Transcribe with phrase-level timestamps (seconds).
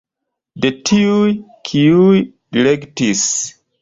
[0.63, 1.35] De tiuj,
[1.69, 2.17] kiuj
[2.59, 3.25] direktis.